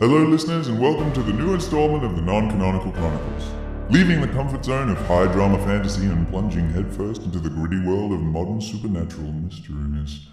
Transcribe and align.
Hello, 0.00 0.22
listeners, 0.22 0.68
and 0.68 0.78
welcome 0.78 1.12
to 1.12 1.24
the 1.24 1.32
new 1.32 1.54
installment 1.54 2.04
of 2.04 2.14
the 2.14 2.22
Non 2.22 2.48
Canonical 2.48 2.92
Chronicles. 2.92 3.50
Leaving 3.90 4.20
the 4.20 4.28
comfort 4.28 4.64
zone 4.64 4.90
of 4.90 4.96
high 5.08 5.26
drama 5.32 5.58
fantasy 5.64 6.06
and 6.06 6.28
plunging 6.28 6.70
headfirst 6.70 7.22
into 7.22 7.40
the 7.40 7.50
gritty 7.50 7.80
world 7.80 8.12
of 8.12 8.20
modern 8.20 8.60
supernatural 8.60 9.32
mysteries. 9.32 10.28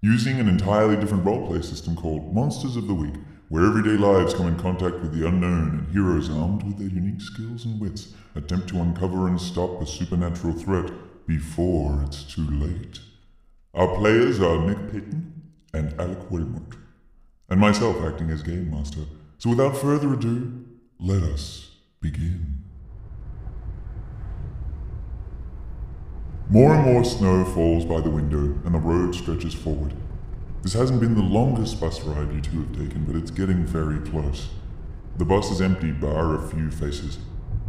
Using 0.00 0.40
an 0.40 0.48
entirely 0.48 0.96
different 0.96 1.24
roleplay 1.24 1.64
system 1.64 1.94
called 1.94 2.34
Monsters 2.34 2.74
of 2.74 2.88
the 2.88 2.94
Week, 2.94 3.14
where 3.50 3.64
everyday 3.64 3.96
lives 3.96 4.34
come 4.34 4.48
in 4.48 4.58
contact 4.58 4.98
with 4.98 5.16
the 5.16 5.28
unknown 5.28 5.78
and 5.78 5.92
heroes 5.92 6.28
armed 6.28 6.64
with 6.64 6.78
their 6.78 6.88
unique 6.88 7.20
skills 7.20 7.64
and 7.64 7.80
wits 7.80 8.14
attempt 8.34 8.68
to 8.70 8.80
uncover 8.80 9.28
and 9.28 9.40
stop 9.40 9.80
a 9.80 9.86
supernatural 9.86 10.54
threat 10.54 10.90
before 11.28 12.02
it's 12.04 12.24
too 12.24 12.50
late. 12.50 12.98
Our 13.74 13.94
players 13.94 14.40
are 14.40 14.58
Nick 14.58 14.90
Paton 14.90 15.52
and 15.72 15.94
Alec 16.00 16.32
Wilmot, 16.32 16.74
and 17.48 17.60
myself 17.60 18.02
acting 18.02 18.30
as 18.30 18.42
Game 18.42 18.70
Master. 18.70 19.02
So 19.38 19.50
without 19.50 19.76
further 19.76 20.14
ado, 20.14 20.64
let 20.98 21.22
us 21.22 21.72
begin. 22.00 22.64
More 26.48 26.74
and 26.74 26.84
more 26.84 27.04
snow 27.04 27.44
falls 27.44 27.84
by 27.84 28.00
the 28.00 28.10
window, 28.10 28.58
and 28.64 28.74
the 28.74 28.78
road 28.78 29.14
stretches 29.14 29.54
forward. 29.54 29.94
This 30.62 30.72
hasn't 30.72 31.00
been 31.00 31.14
the 31.14 31.22
longest 31.22 31.80
bus 31.80 32.00
ride 32.02 32.32
you 32.32 32.40
two 32.40 32.60
have 32.60 32.72
taken, 32.72 33.04
but 33.04 33.16
it's 33.16 33.30
getting 33.30 33.66
very 33.66 33.98
close. 34.08 34.48
The 35.18 35.24
bus 35.24 35.50
is 35.50 35.60
empty, 35.60 35.90
bar 35.90 36.36
a 36.36 36.48
few 36.48 36.70
faces. 36.70 37.18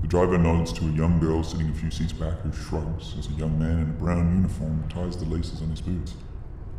The 0.01 0.07
driver 0.07 0.37
nods 0.37 0.71
to 0.73 0.85
a 0.85 0.91
young 0.91 1.19
girl 1.19 1.43
sitting 1.43 1.69
a 1.69 1.73
few 1.73 1.89
seats 1.89 2.13
back 2.13 2.39
who 2.41 2.51
shrugs 2.51 3.15
as 3.17 3.27
a 3.27 3.33
young 3.33 3.57
man 3.57 3.79
in 3.79 3.89
a 3.89 3.93
brown 3.93 4.35
uniform 4.35 4.85
ties 4.87 5.17
the 5.17 5.25
laces 5.25 5.61
on 5.61 5.69
his 5.69 5.81
boots. 5.81 6.13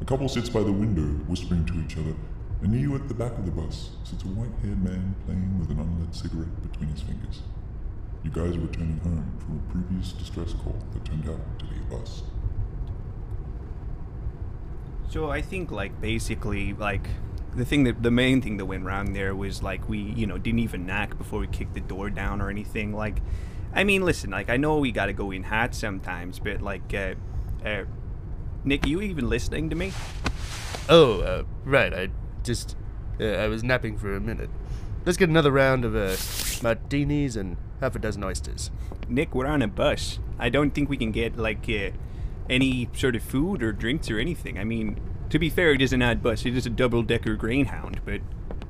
A 0.00 0.04
couple 0.04 0.28
sits 0.28 0.48
by 0.48 0.60
the 0.60 0.72
window, 0.72 1.02
whispering 1.26 1.66
to 1.66 1.74
each 1.84 1.98
other, 1.98 2.14
and 2.62 2.72
near 2.72 2.80
you 2.80 2.94
at 2.94 3.08
the 3.08 3.14
back 3.14 3.32
of 3.32 3.44
the 3.44 3.50
bus 3.50 3.90
sits 4.04 4.24
a 4.24 4.28
white 4.28 4.50
haired 4.62 4.82
man 4.82 5.14
playing 5.24 5.58
with 5.58 5.70
an 5.70 5.78
unlit 5.78 6.14
cigarette 6.14 6.62
between 6.62 6.88
his 6.90 7.02
fingers. 7.02 7.42
You 8.22 8.30
guys 8.30 8.56
are 8.56 8.60
returning 8.60 8.98
home 8.98 9.32
from 9.38 9.58
a 9.58 9.72
previous 9.72 10.12
distress 10.12 10.52
call 10.52 10.76
that 10.92 11.04
turned 11.04 11.28
out 11.28 11.58
to 11.58 11.64
be 11.66 11.76
a 11.76 11.96
bus. 11.96 12.22
So 15.08 15.30
I 15.30 15.42
think 15.42 15.70
like 15.70 16.00
basically 16.00 16.72
like 16.72 17.08
the 17.54 17.64
thing 17.64 17.84
that 17.84 18.02
the 18.02 18.10
main 18.10 18.42
thing 18.42 18.56
that 18.56 18.66
went 18.66 18.84
wrong 18.84 19.12
there 19.12 19.34
was 19.34 19.62
like 19.62 19.88
we 19.88 19.98
you 19.98 20.26
know 20.26 20.38
didn't 20.38 20.58
even 20.60 20.86
knock 20.86 21.16
before 21.16 21.40
we 21.40 21.46
kicked 21.46 21.74
the 21.74 21.80
door 21.80 22.10
down 22.10 22.42
or 22.42 22.50
anything 22.50 22.92
like 22.92 23.22
I 23.72 23.84
mean 23.84 24.02
listen 24.02 24.30
like 24.30 24.50
I 24.50 24.56
know 24.56 24.78
we 24.78 24.92
got 24.92 25.06
to 25.06 25.12
go 25.12 25.30
in 25.30 25.44
hot 25.44 25.74
sometimes 25.74 26.38
but 26.38 26.60
like 26.60 26.92
uh, 26.92 27.14
uh 27.64 27.84
Nick 28.64 28.84
are 28.84 28.88
you 28.88 29.00
even 29.00 29.28
listening 29.28 29.70
to 29.70 29.76
me? 29.76 29.92
Oh, 30.88 31.20
uh, 31.20 31.44
right. 31.64 31.94
I 31.94 32.08
just 32.46 32.76
uh, 33.20 33.24
I 33.24 33.48
was 33.48 33.62
napping 33.62 33.98
for 33.98 34.14
a 34.14 34.20
minute. 34.20 34.50
Let's 35.04 35.18
get 35.18 35.28
another 35.28 35.52
round 35.52 35.84
of 35.84 35.94
uh, 35.94 36.16
martinis 36.62 37.36
and 37.36 37.56
half 37.80 37.94
a 37.94 37.98
dozen 37.98 38.24
oysters. 38.24 38.70
Nick, 39.08 39.34
we're 39.34 39.46
on 39.46 39.62
a 39.62 39.68
bus. 39.68 40.18
I 40.38 40.48
don't 40.48 40.72
think 40.72 40.88
we 40.88 40.96
can 40.96 41.12
get 41.12 41.36
like 41.36 41.68
uh, 41.68 41.90
any 42.50 42.88
sort 42.94 43.16
of 43.16 43.22
food 43.22 43.62
or 43.62 43.72
drinks 43.72 44.10
or 44.10 44.18
anything. 44.18 44.58
I 44.58 44.64
mean, 44.64 45.00
to 45.30 45.38
be 45.38 45.50
fair, 45.50 45.72
it 45.72 45.82
is 45.82 45.92
an 45.92 46.02
odd 46.02 46.22
bus. 46.22 46.44
It 46.46 46.56
is 46.56 46.66
a 46.66 46.70
double-decker 46.70 47.36
Greyhound, 47.36 48.00
but 48.04 48.20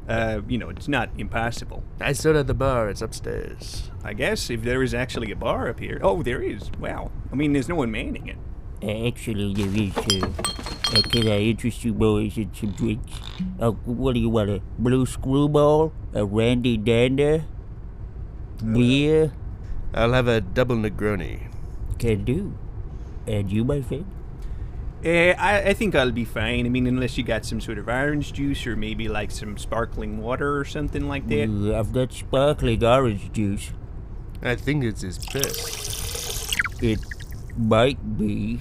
uh, 0.09 0.41
you 0.49 0.59
know, 0.59 0.69
it's 0.69 0.89
not 0.89 1.11
impossible. 1.19 1.83
I 2.01 2.13
stood 2.13 2.37
at 2.37 2.47
the 2.47 2.55
bar. 2.55 2.89
It's 2.89 3.03
upstairs. 3.03 3.91
I 4.05 4.13
guess 4.13 4.51
if 4.51 4.63
there 4.63 4.83
is 4.83 4.95
actually 4.95 5.33
a 5.33 5.37
bar 5.37 5.69
up 5.69 5.81
here. 5.81 5.99
Oh, 6.03 6.23
there 6.23 6.43
is. 6.43 6.71
Wow. 6.79 7.11
I 7.33 7.35
mean, 7.35 7.53
there's 7.53 7.69
no 7.69 7.75
one 7.77 7.91
manning 7.91 8.29
it. 8.29 8.39
Actually, 9.09 9.55
there 9.55 9.83
is. 9.83 10.23
Uh, 10.23 10.66
uh, 10.95 11.03
can 11.03 11.29
I 11.29 11.41
interest 11.41 11.85
you 11.85 11.93
boys 11.93 12.37
in 12.37 12.53
some 12.55 12.71
drinks? 12.73 13.13
Uh, 13.61 13.71
what 13.71 14.15
do 14.15 14.21
you 14.21 14.29
want? 14.29 14.51
A 14.51 14.61
blue 14.79 15.07
screwball? 15.07 15.93
A 16.15 16.25
randy 16.25 16.77
dander? 16.77 17.45
Beer? 18.65 19.33
I'll 19.93 20.13
have 20.13 20.29
a 20.29 20.41
double 20.41 20.77
Negroni. 20.77 21.49
Can 21.99 22.25
do. 22.25 22.57
And 23.27 23.51
you, 23.51 23.65
my 23.65 23.83
friend? 23.83 24.07
Uh, 25.05 25.35
I, 25.39 25.69
I 25.69 25.75
think 25.75 25.95
I'll 25.95 26.11
be 26.11 26.25
fine. 26.25 26.67
I 26.67 26.69
mean, 26.69 26.87
unless 26.87 27.19
you 27.19 27.25
got 27.25 27.45
some 27.45 27.61
sort 27.61 27.79
of 27.79 27.89
orange 27.89 28.33
juice 28.33 28.67
or 28.67 28.77
maybe 28.77 29.09
like 29.09 29.31
some 29.31 29.57
sparkling 29.59 30.19
water 30.19 30.59
or 30.59 30.65
something 30.65 31.07
like 31.09 31.29
that. 31.29 31.49
Uh, 31.49 31.79
I've 31.79 31.93
got 31.93 32.13
sparkling 32.13 32.83
orange 32.83 33.33
juice. 33.33 33.71
I 34.43 34.55
think 34.55 34.85
it's 34.85 35.03
his 35.03 35.19
piss. 35.19 36.55
It 36.81 37.01
might 37.57 38.19
be. 38.19 38.61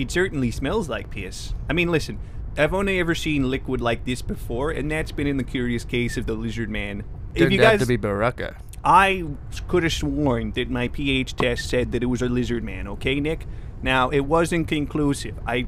It 0.00 0.10
certainly 0.10 0.50
smells 0.50 0.88
like 0.88 1.10
piss. 1.10 1.52
I 1.68 1.74
mean, 1.74 1.90
listen, 1.90 2.18
I've 2.56 2.72
only 2.72 2.98
ever 2.98 3.14
seen 3.14 3.50
liquid 3.50 3.82
like 3.82 4.06
this 4.06 4.22
before, 4.22 4.70
and 4.70 4.90
that's 4.90 5.12
been 5.12 5.26
in 5.26 5.36
the 5.36 5.44
curious 5.44 5.84
case 5.84 6.16
of 6.16 6.24
the 6.24 6.32
lizard 6.32 6.70
man. 6.70 7.04
Turned 7.36 7.52
if 7.52 7.52
you 7.52 7.60
out 7.60 7.72
guys, 7.72 7.80
to 7.80 7.86
be 7.86 7.98
Baraka. 7.98 8.56
I 8.82 9.26
could 9.68 9.82
have 9.82 9.92
sworn 9.92 10.52
that 10.52 10.70
my 10.70 10.88
pH 10.88 11.36
test 11.36 11.68
said 11.68 11.92
that 11.92 12.02
it 12.02 12.06
was 12.06 12.22
a 12.22 12.30
lizard 12.30 12.64
man. 12.64 12.88
Okay, 12.88 13.20
Nick. 13.20 13.46
Now 13.82 14.08
it 14.08 14.20
wasn't 14.20 14.68
conclusive. 14.68 15.38
I, 15.46 15.66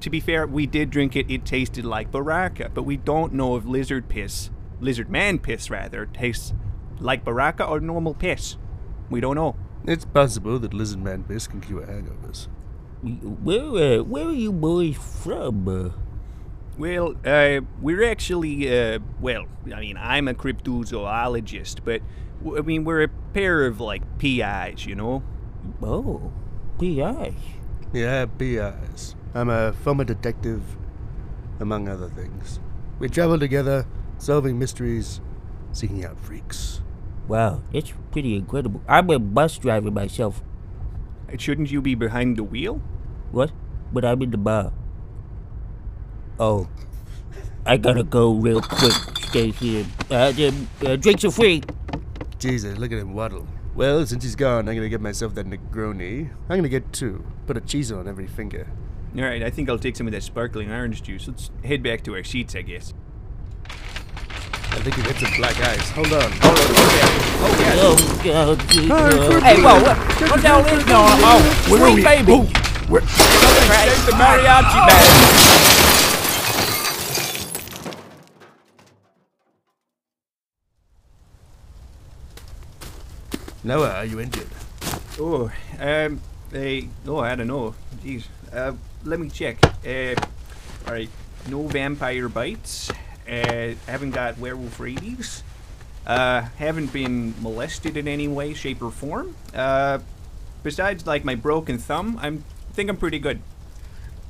to 0.00 0.08
be 0.08 0.18
fair, 0.18 0.46
we 0.46 0.66
did 0.66 0.88
drink 0.88 1.14
it. 1.14 1.30
It 1.30 1.44
tasted 1.44 1.84
like 1.84 2.10
Baraka, 2.10 2.70
but 2.72 2.84
we 2.84 2.96
don't 2.96 3.34
know 3.34 3.54
if 3.56 3.66
lizard 3.66 4.08
piss, 4.08 4.48
lizard 4.80 5.10
man 5.10 5.38
piss 5.40 5.68
rather, 5.68 6.06
tastes 6.06 6.54
like 7.00 7.22
Baraka 7.22 7.66
or 7.66 7.80
normal 7.80 8.14
piss. 8.14 8.56
We 9.10 9.20
don't 9.20 9.36
know. 9.36 9.56
It's 9.86 10.06
possible 10.06 10.58
that 10.58 10.72
lizard 10.72 11.02
man 11.02 11.24
piss 11.24 11.46
can 11.46 11.60
cure 11.60 11.82
hangovers. 11.82 12.48
Where, 13.02 14.00
uh, 14.00 14.02
where 14.02 14.26
are 14.26 14.32
you 14.32 14.52
boys 14.52 14.96
from? 14.96 15.68
Uh, 15.68 15.90
Well, 16.76 17.14
uh, 17.24 17.60
we're 17.80 18.04
actually, 18.04 18.66
uh, 18.70 18.98
well, 19.20 19.46
I 19.74 19.80
mean, 19.80 19.96
I'm 19.96 20.28
a 20.28 20.34
cryptozoologist, 20.34 21.80
but 21.84 22.02
I 22.56 22.60
mean, 22.62 22.84
we're 22.84 23.02
a 23.02 23.08
pair 23.34 23.66
of 23.66 23.80
like 23.80 24.02
PIs, 24.18 24.86
you 24.86 24.94
know. 24.94 25.22
oh, 25.82 26.32
PIs. 26.78 27.34
Yeah, 27.92 28.26
PIs. 28.26 29.14
I'm 29.34 29.48
a 29.48 29.72
former 29.72 30.04
detective, 30.04 30.62
among 31.60 31.88
other 31.88 32.08
things. 32.08 32.60
We 32.98 33.08
travel 33.08 33.38
together, 33.38 33.86
solving 34.18 34.58
mysteries, 34.58 35.20
seeking 35.72 36.04
out 36.04 36.18
freaks. 36.18 36.82
Wow, 37.28 37.60
that's 37.72 37.92
pretty 38.10 38.34
incredible. 38.36 38.80
I'm 38.88 39.10
a 39.10 39.18
bus 39.18 39.58
driver 39.58 39.90
myself. 39.90 40.42
Shouldn't 41.36 41.70
you 41.70 41.82
be 41.82 41.94
behind 41.94 42.36
the 42.36 42.44
wheel? 42.44 42.80
What? 43.30 43.52
But 43.92 44.04
I'm 44.04 44.22
in 44.22 44.30
the 44.30 44.38
bar. 44.38 44.72
Oh. 46.40 46.68
I 47.66 47.76
gotta 47.76 48.02
go 48.02 48.32
real 48.32 48.62
quick. 48.62 48.92
Stay 49.28 49.50
here. 49.50 49.84
Uh, 50.10 50.32
the, 50.32 50.54
uh, 50.86 50.96
drinks 50.96 51.24
are 51.24 51.30
free. 51.30 51.62
Jesus, 52.38 52.78
look 52.78 52.92
at 52.92 52.98
him 52.98 53.12
waddle. 53.14 53.46
Well, 53.74 54.06
since 54.06 54.24
he's 54.24 54.36
gone, 54.36 54.68
I'm 54.68 54.74
gonna 54.74 54.88
get 54.88 55.00
myself 55.00 55.34
that 55.34 55.46
Negroni. 55.46 56.30
I'm 56.48 56.58
gonna 56.58 56.68
get 56.68 56.92
two. 56.92 57.24
Put 57.46 57.56
a 57.56 57.60
cheese 57.60 57.92
on 57.92 58.08
every 58.08 58.26
finger. 58.26 58.66
All 59.16 59.22
right, 59.22 59.42
I 59.42 59.50
think 59.50 59.68
I'll 59.68 59.78
take 59.78 59.96
some 59.96 60.06
of 60.06 60.12
that 60.12 60.22
sparkling 60.22 60.70
orange 60.70 61.02
juice. 61.02 61.28
Let's 61.28 61.50
head 61.64 61.82
back 61.82 62.02
to 62.04 62.14
our 62.14 62.24
seats, 62.24 62.54
I 62.54 62.62
guess. 62.62 62.94
I 64.70 64.80
think 64.80 64.94
he 64.96 65.02
hit 65.02 65.16
some 65.16 65.32
black 65.36 65.58
ice. 65.60 65.90
Hold 65.90 66.12
on. 66.12 66.30
Hold 66.30 66.58
on. 66.58 66.68
Oh, 67.80 67.96
God. 68.24 68.60
Uh, 68.90 69.40
hey, 69.40 69.62
whoa, 69.62 69.82
what, 69.82 69.96
what's 70.30 70.44
all 70.44 70.62
this 70.62 70.84
going 70.84 70.92
on? 70.92 71.20
Oh, 71.22 71.40
sweet 71.66 72.04
baby. 72.04 72.46
Take 72.88 74.02
the 74.06 74.12
mariachi 74.12 74.80
band. 74.86 75.14
Noah, 83.64 83.90
are 83.90 84.04
you 84.04 84.20
injured? 84.20 84.48
Oh, 85.18 85.50
um, 85.80 86.20
they, 86.50 86.88
oh, 87.06 87.18
I 87.18 87.34
don't 87.34 87.48
know. 87.48 87.74
Jeez. 88.02 88.24
Uh, 88.52 88.72
let 89.04 89.18
me 89.20 89.28
check. 89.28 89.58
Uh, 89.86 90.14
all 90.86 90.94
right, 90.94 91.10
no 91.48 91.66
vampire 91.66 92.28
bites. 92.28 92.90
Uh, 93.28 93.74
haven't 93.86 94.12
got 94.12 94.38
werewolf 94.38 94.80
rabies. 94.80 95.42
Uh, 96.06 96.42
haven't 96.56 96.92
been 96.92 97.34
molested 97.42 97.96
in 97.96 98.08
any 98.08 98.26
way, 98.28 98.54
shape, 98.54 98.82
or 98.82 98.90
form. 98.90 99.36
Uh, 99.54 99.98
besides, 100.62 101.06
like 101.06 101.24
my 101.24 101.34
broken 101.34 101.76
thumb, 101.76 102.18
I'm 102.22 102.44
think 102.72 102.88
I'm 102.88 102.96
pretty 102.96 103.18
good. 103.18 103.40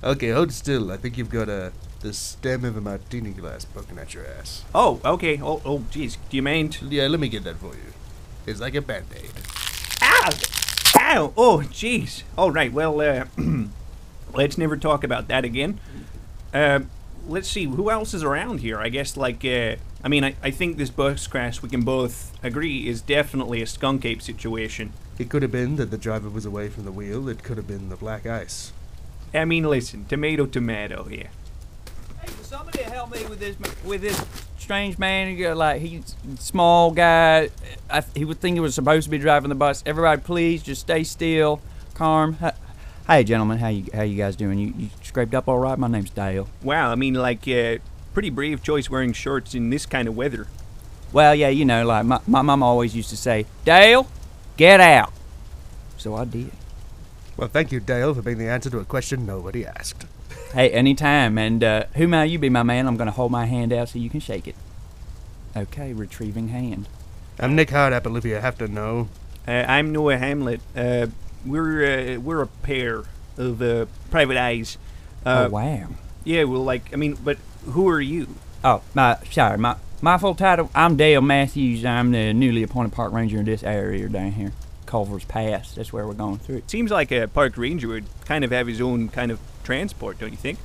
Okay, 0.02 0.30
hold 0.30 0.52
still. 0.52 0.90
I 0.90 0.96
think 0.96 1.18
you've 1.18 1.30
got 1.30 1.48
a 1.48 1.72
the 2.00 2.12
stem 2.12 2.64
of 2.64 2.76
a 2.76 2.80
martini 2.80 3.30
glass 3.30 3.64
poking 3.64 3.98
at 3.98 4.14
your 4.14 4.24
ass. 4.26 4.64
Oh, 4.74 5.00
okay. 5.04 5.40
Oh, 5.42 5.60
oh, 5.64 5.80
jeez. 5.90 6.16
Do 6.30 6.36
you 6.36 6.42
mind? 6.42 6.78
Yeah, 6.82 7.08
let 7.08 7.20
me 7.20 7.28
get 7.28 7.44
that 7.44 7.56
for 7.56 7.74
you. 7.74 7.92
It's 8.46 8.60
like 8.60 8.74
a 8.74 8.80
band-aid. 8.80 9.30
Ow! 10.02 10.30
Ow! 10.96 11.32
Oh, 11.36 11.58
jeez. 11.70 12.22
All 12.36 12.50
right. 12.50 12.72
Well, 12.72 13.00
uh, 13.00 13.24
let's 14.32 14.56
never 14.56 14.76
talk 14.76 15.02
about 15.02 15.28
that 15.28 15.44
again. 15.44 15.80
Uh, 16.54 16.80
let's 17.28 17.48
see. 17.48 17.64
Who 17.64 17.90
else 17.90 18.14
is 18.14 18.22
around 18.22 18.60
here? 18.60 18.78
I 18.78 18.88
guess, 18.88 19.16
like, 19.16 19.44
uh, 19.44 19.76
I 20.02 20.08
mean, 20.08 20.24
I, 20.24 20.34
I 20.42 20.50
think 20.50 20.76
this 20.76 20.90
bus 20.90 21.26
crash, 21.26 21.62
we 21.62 21.68
can 21.68 21.82
both 21.82 22.32
agree, 22.42 22.88
is 22.88 23.00
definitely 23.00 23.62
a 23.62 23.66
skunk 23.66 24.04
ape 24.04 24.22
situation. 24.22 24.92
It 25.18 25.28
could 25.28 25.42
have 25.42 25.52
been 25.52 25.76
that 25.76 25.90
the 25.90 25.98
driver 25.98 26.28
was 26.28 26.44
away 26.44 26.68
from 26.68 26.84
the 26.84 26.92
wheel. 26.92 27.28
It 27.28 27.42
could 27.42 27.56
have 27.56 27.66
been 27.66 27.88
the 27.88 27.96
black 27.96 28.26
ice. 28.26 28.72
I 29.34 29.44
mean, 29.44 29.64
listen, 29.64 30.06
tomato, 30.06 30.46
tomato 30.46 31.04
here. 31.04 31.30
Hey, 32.20 32.32
will 32.36 32.44
somebody 32.44 32.82
help 32.82 33.12
me 33.12 33.24
with 33.26 33.40
this 33.40 33.56
with 33.84 34.00
this 34.00 34.24
strange 34.58 34.98
man. 34.98 35.28
He 35.28 35.36
got 35.36 35.56
like 35.56 35.80
he's 35.80 36.14
small 36.38 36.90
guy. 36.90 37.50
I, 37.90 38.04
he 38.14 38.24
would 38.24 38.40
think 38.40 38.54
he 38.54 38.60
was 38.60 38.74
supposed 38.74 39.04
to 39.04 39.10
be 39.10 39.18
driving 39.18 39.48
the 39.48 39.54
bus. 39.54 39.82
Everybody, 39.86 40.20
please 40.20 40.62
just 40.62 40.82
stay 40.82 41.04
still, 41.04 41.60
calm. 41.94 42.36
Hi- 43.08 43.16
Hey, 43.16 43.24
gentlemen, 43.24 43.56
how 43.58 43.68
you 43.68 43.86
how 43.94 44.02
you 44.02 44.16
guys 44.18 44.36
doing? 44.36 44.58
You, 44.58 44.74
you 44.76 44.90
scraped 45.02 45.34
up 45.34 45.48
all 45.48 45.58
right? 45.58 45.78
My 45.78 45.88
name's 45.88 46.10
Dale. 46.10 46.46
Wow, 46.62 46.92
I 46.92 46.94
mean, 46.94 47.14
like, 47.14 47.48
uh, 47.48 47.78
pretty 48.12 48.28
brave 48.28 48.62
choice 48.62 48.90
wearing 48.90 49.14
shorts 49.14 49.54
in 49.54 49.70
this 49.70 49.86
kind 49.86 50.06
of 50.08 50.14
weather. 50.16 50.46
Well, 51.10 51.34
yeah, 51.34 51.48
you 51.48 51.64
know, 51.64 51.86
like 51.86 52.04
my 52.04 52.20
my 52.26 52.42
mom 52.42 52.62
always 52.62 52.94
used 52.94 53.08
to 53.10 53.16
say, 53.16 53.46
Dale, 53.64 54.06
get 54.58 54.80
out. 54.80 55.12
So 55.96 56.14
I 56.16 56.26
did. 56.26 56.50
Well, 57.38 57.48
thank 57.48 57.72
you, 57.72 57.80
Dale, 57.80 58.12
for 58.14 58.20
being 58.20 58.36
the 58.38 58.48
answer 58.48 58.68
to 58.68 58.78
a 58.78 58.84
question 58.84 59.24
nobody 59.24 59.64
asked. 59.64 60.04
Hey, 60.52 60.70
anytime. 60.70 61.38
And 61.38 61.64
uh, 61.64 61.84
who 61.94 62.08
may 62.08 62.26
you 62.26 62.38
be, 62.38 62.50
my 62.50 62.62
man? 62.62 62.86
I'm 62.86 62.96
gonna 62.98 63.10
hold 63.10 63.32
my 63.32 63.46
hand 63.46 63.72
out 63.72 63.88
so 63.88 63.98
you 63.98 64.10
can 64.10 64.20
shake 64.20 64.46
it. 64.46 64.54
Okay, 65.56 65.94
retrieving 65.94 66.48
hand. 66.48 66.88
I'm 67.40 67.56
Nick 67.56 67.68
Hardapple, 67.70 68.18
if 68.18 68.24
you 68.26 68.34
have 68.34 68.58
to 68.58 68.68
know. 68.68 69.08
Uh, 69.46 69.64
I'm 69.66 69.92
Noah 69.92 70.18
Hamlet. 70.18 70.60
Uh, 70.76 71.06
we're 71.44 72.16
uh, 72.16 72.20
we're 72.20 72.42
a 72.42 72.46
pair 72.46 73.04
of 73.36 73.62
uh, 73.62 73.86
private 74.10 74.36
eyes. 74.36 74.78
Uh, 75.24 75.46
oh 75.46 75.50
wow. 75.50 75.88
Yeah, 76.24 76.44
well, 76.44 76.62
like, 76.62 76.92
I 76.92 76.96
mean, 76.96 77.16
but 77.24 77.38
who 77.64 77.88
are 77.88 78.00
you? 78.00 78.28
Oh, 78.62 78.82
my 78.94 79.16
sorry, 79.30 79.56
my 79.56 79.76
my 80.02 80.18
full 80.18 80.34
title. 80.34 80.70
I'm 80.74 80.96
Dale 80.96 81.22
Matthews. 81.22 81.84
I'm 81.84 82.10
the 82.10 82.32
newly 82.34 82.62
appointed 82.62 82.92
park 82.92 83.12
ranger 83.12 83.38
in 83.38 83.44
this 83.46 83.62
area 83.62 84.08
down 84.08 84.32
here, 84.32 84.52
Culver's 84.86 85.24
Pass. 85.24 85.72
That's 85.72 85.92
where 85.92 86.06
we're 86.06 86.14
going 86.14 86.38
through. 86.38 86.58
It 86.58 86.70
Seems 86.70 86.90
like 86.90 87.10
a 87.12 87.28
park 87.28 87.56
ranger 87.56 87.88
would 87.88 88.06
kind 88.24 88.44
of 88.44 88.50
have 88.50 88.66
his 88.66 88.80
own 88.80 89.08
kind 89.08 89.30
of 89.30 89.40
transport, 89.64 90.18
don't 90.18 90.30
you 90.30 90.36
think? 90.36 90.58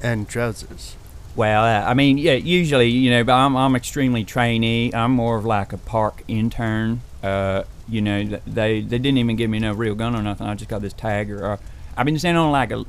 And 0.00 0.28
trousers. 0.28 0.96
Well, 1.34 1.64
uh, 1.64 1.88
I 1.88 1.94
mean, 1.94 2.18
yeah, 2.18 2.34
usually, 2.34 2.88
you 2.88 3.10
know, 3.10 3.24
but 3.24 3.34
I'm 3.34 3.56
I'm 3.56 3.74
extremely 3.76 4.24
trainee. 4.24 4.92
I'm 4.92 5.12
more 5.12 5.36
of 5.38 5.44
like 5.44 5.72
a 5.72 5.78
park 5.78 6.22
intern. 6.28 7.00
Uh, 7.22 7.64
you 7.88 8.00
know, 8.02 8.24
they 8.46 8.80
they 8.80 8.98
didn't 8.98 9.18
even 9.18 9.36
give 9.36 9.50
me 9.50 9.58
no 9.58 9.72
real 9.72 9.94
gun 9.94 10.14
or 10.14 10.22
nothing. 10.22 10.46
I 10.46 10.54
just 10.54 10.68
got 10.70 10.82
this 10.82 10.92
tag 10.92 11.30
or, 11.30 11.44
or 11.44 11.58
I've 11.96 12.06
been 12.06 12.18
sent 12.18 12.36
on 12.38 12.50
like 12.52 12.70
a. 12.70 12.84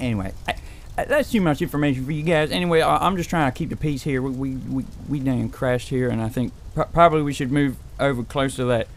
Anyway, 0.00 0.32
I, 0.48 0.54
I, 0.98 1.04
that's 1.04 1.30
too 1.30 1.40
much 1.40 1.62
information 1.62 2.04
for 2.04 2.12
you 2.12 2.22
guys. 2.22 2.50
Anyway, 2.50 2.80
I, 2.80 2.96
I'm 3.06 3.16
just 3.16 3.30
trying 3.30 3.50
to 3.50 3.56
keep 3.56 3.70
the 3.70 3.76
peace 3.76 4.02
here. 4.02 4.20
We 4.22 4.30
we 4.30 4.50
we, 4.56 4.84
we 5.08 5.20
done 5.20 5.48
crashed 5.48 5.88
here, 5.88 6.08
and 6.08 6.20
I 6.20 6.28
think 6.28 6.52
pr- 6.74 6.82
probably 6.82 7.22
we 7.22 7.32
should 7.32 7.50
move 7.52 7.76
over 8.00 8.22
close 8.22 8.56
to 8.56 8.64
that 8.66 8.88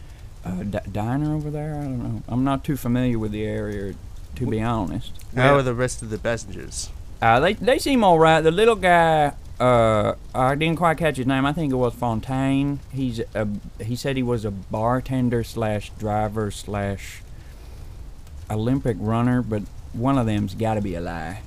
uh, 0.44 0.64
d- 0.64 0.80
diner 0.92 1.34
over 1.36 1.50
there. 1.50 1.76
I 1.76 1.84
don't 1.84 2.04
know. 2.04 2.24
I'm 2.28 2.44
not 2.44 2.64
too 2.64 2.76
familiar 2.78 3.18
with 3.20 3.32
the 3.32 3.46
area, 3.46 3.96
to 4.36 4.46
be 4.48 4.62
honest. 4.62 5.12
How 5.36 5.44
Well- 5.52 5.60
are 5.60 5.64
the 5.64 5.74
rest 5.76 6.02
of 6.02 6.10
the 6.10 6.18
passengers? 6.18 6.90
Uh, 7.22 7.40
they 7.40 7.54
they 7.54 7.80
seem 7.80 8.04
all 8.04 8.20
right. 8.20 8.42
The 8.42 8.52
little 8.52 8.76
guy, 8.76 9.34
uh, 9.60 10.16
I 10.34 10.56
didn't 10.56 10.78
quite 10.78 10.98
catch 10.98 11.18
his 11.18 11.26
name. 11.26 11.46
I 11.46 11.54
think 11.54 11.72
it 11.72 11.78
was 11.78 11.94
Fontaine. 11.94 12.80
He's 12.92 13.20
a 13.34 13.48
he 13.84 13.96
said 13.96 14.18
he 14.18 14.24
was 14.24 14.44
a 14.44 14.52
bartender 14.52 15.44
slash 15.44 15.92
driver 15.98 16.52
slash 16.52 17.22
Olympic 18.50 18.98
runner, 19.00 19.42
but 19.42 19.64
one 19.94 20.18
of 20.18 20.26
them's 20.26 20.56
got 20.56 20.74
to 20.76 20.82
be 20.82 20.96
a 20.96 21.02
lie. 21.02 21.42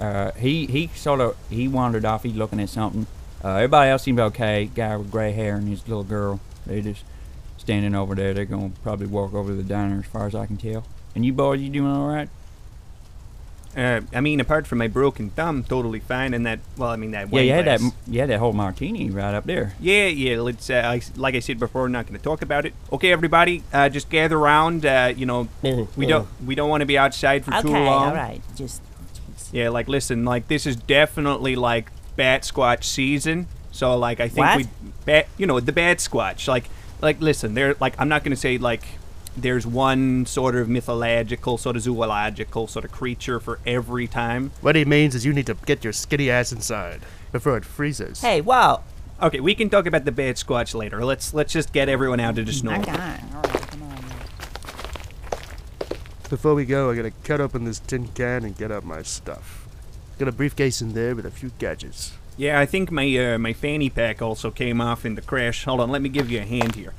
Uh, 0.00 0.32
he 0.32 0.66
he 0.66 0.88
sort 0.88 1.20
of 1.20 1.36
he 1.50 1.68
wandered 1.68 2.04
off. 2.04 2.24
He's 2.24 2.34
looking 2.34 2.60
at 2.60 2.68
something. 2.68 3.06
Uh, 3.44 3.56
everybody 3.56 3.90
else 3.90 4.02
seemed 4.02 4.20
okay. 4.20 4.66
Guy 4.74 4.96
with 4.96 5.10
gray 5.10 5.32
hair 5.32 5.56
and 5.56 5.68
his 5.68 5.86
little 5.86 6.04
girl. 6.04 6.40
They 6.66 6.80
just 6.80 7.04
standing 7.58 7.94
over 7.94 8.14
there. 8.16 8.34
They're 8.34 8.44
gonna 8.44 8.72
probably 8.82 9.06
walk 9.06 9.34
over 9.34 9.50
to 9.50 9.56
the 9.56 9.62
diner, 9.62 10.00
as 10.00 10.06
far 10.06 10.26
as 10.26 10.34
I 10.34 10.46
can 10.46 10.56
tell. 10.56 10.84
And 11.14 11.24
you 11.24 11.32
boys, 11.32 11.60
you 11.60 11.70
doing 11.70 11.92
all 11.92 12.08
right? 12.08 12.28
Uh, 13.76 14.02
I 14.12 14.20
mean, 14.20 14.38
apart 14.40 14.66
from 14.66 14.78
my 14.78 14.86
broken 14.88 15.30
thumb, 15.30 15.64
totally 15.64 16.00
fine. 16.00 16.34
And 16.34 16.44
that, 16.44 16.60
well, 16.76 16.90
I 16.90 16.96
mean 16.96 17.12
that. 17.12 17.32
Yeah, 17.32 17.40
you 17.40 17.52
had 17.52 17.64
that. 17.64 17.80
You 18.06 18.20
had 18.20 18.28
that 18.28 18.38
whole 18.38 18.52
martini 18.52 19.08
right 19.10 19.34
up 19.34 19.44
there. 19.44 19.74
Yeah, 19.80 20.06
yeah. 20.06 20.40
Let's. 20.40 20.68
Uh, 20.68 20.82
I, 20.84 21.00
like 21.16 21.34
I 21.34 21.40
said 21.40 21.58
before, 21.58 21.86
I'm 21.86 21.92
not 21.92 22.06
going 22.06 22.18
to 22.18 22.22
talk 22.22 22.42
about 22.42 22.66
it. 22.66 22.74
Okay, 22.92 23.10
everybody, 23.12 23.62
uh, 23.72 23.88
just 23.88 24.10
gather 24.10 24.36
around. 24.36 24.84
Uh, 24.84 25.14
you 25.16 25.24
know, 25.26 25.48
we 25.96 26.06
don't 26.06 26.28
we 26.44 26.54
don't 26.54 26.68
want 26.68 26.82
to 26.82 26.86
be 26.86 26.98
outside 26.98 27.44
for 27.44 27.50
too 27.52 27.68
Okay, 27.68 27.84
long. 27.86 28.08
all 28.10 28.14
right. 28.14 28.42
Just. 28.56 28.82
Yeah, 29.52 29.68
like 29.68 29.88
listen, 29.88 30.24
like 30.24 30.48
this 30.48 30.66
is 30.66 30.76
definitely 30.76 31.56
like 31.56 31.90
bat 32.16 32.42
squatch 32.42 32.84
season. 32.84 33.46
So 33.70 33.96
like 33.98 34.20
I 34.20 34.28
think 34.28 34.46
What? 34.46 34.56
we 34.58 34.66
bat, 35.04 35.28
you 35.38 35.46
know, 35.46 35.60
the 35.60 35.72
bat 35.72 35.98
squatch. 35.98 36.46
Like 36.48 36.68
like 37.00 37.20
listen, 37.20 37.54
they're 37.54 37.74
like 37.80 37.94
I'm 37.98 38.08
not 38.08 38.22
going 38.24 38.30
to 38.34 38.40
say 38.40 38.56
like 38.58 38.82
there's 39.36 39.66
one 39.66 40.26
sort 40.26 40.54
of 40.54 40.68
mythological, 40.68 41.58
sort 41.58 41.76
of 41.76 41.82
zoological 41.82 42.66
sort 42.66 42.84
of 42.84 42.92
creature 42.92 43.40
for 43.40 43.58
every 43.66 44.06
time. 44.06 44.50
What 44.60 44.76
he 44.76 44.84
means 44.84 45.14
is 45.14 45.24
you 45.24 45.32
need 45.32 45.46
to 45.46 45.54
get 45.66 45.84
your 45.84 45.92
skinny 45.92 46.30
ass 46.30 46.52
inside 46.52 47.02
before 47.30 47.56
it 47.56 47.64
freezes. 47.64 48.20
Hey, 48.20 48.40
whoa. 48.40 48.80
Okay, 49.20 49.40
we 49.40 49.54
can 49.54 49.70
talk 49.70 49.86
about 49.86 50.04
the 50.04 50.12
bat 50.12 50.36
squatch 50.36 50.74
later. 50.74 51.04
Let's 51.04 51.32
let's 51.32 51.52
just 51.52 51.72
get 51.72 51.88
everyone 51.88 52.18
out 52.20 52.34
to 52.36 52.44
the 52.44 52.52
snow. 52.52 52.72
I'm. 52.72 52.80
All 52.80 53.42
right, 53.42 53.70
come 53.70 53.82
on. 53.84 54.04
Before 56.28 56.54
we 56.54 56.64
go, 56.64 56.90
I 56.90 56.96
gotta 56.96 57.12
cut 57.24 57.40
open 57.40 57.64
this 57.64 57.78
tin 57.78 58.08
can 58.08 58.44
and 58.44 58.56
get 58.56 58.72
out 58.72 58.84
my 58.84 59.02
stuff. 59.02 59.68
Got 60.18 60.28
a 60.28 60.32
briefcase 60.32 60.82
in 60.82 60.92
there 60.92 61.14
with 61.14 61.24
a 61.24 61.30
few 61.30 61.52
gadgets. 61.58 62.14
Yeah, 62.36 62.58
I 62.58 62.66
think 62.66 62.90
my 62.90 63.16
uh, 63.16 63.38
my 63.38 63.52
fanny 63.52 63.90
pack 63.90 64.20
also 64.20 64.50
came 64.50 64.80
off 64.80 65.04
in 65.06 65.14
the 65.14 65.22
crash. 65.22 65.64
Hold 65.64 65.80
on, 65.80 65.90
let 65.90 66.02
me 66.02 66.08
give 66.08 66.30
you 66.30 66.40
a 66.40 66.44
hand 66.44 66.74
here. 66.74 66.94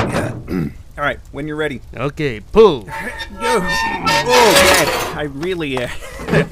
All 0.98 1.04
right, 1.04 1.18
when 1.32 1.46
you're 1.46 1.56
ready. 1.56 1.80
Okay, 1.94 2.40
pull. 2.40 2.88
Oh, 3.44 3.60
God, 3.64 5.18
I 5.18 5.22
really 5.22 5.76
uh, 5.76 5.88